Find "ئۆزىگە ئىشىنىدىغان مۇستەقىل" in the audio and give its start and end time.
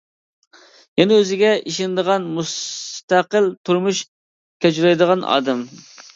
1.19-3.51